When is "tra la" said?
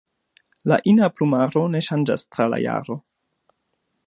2.33-2.61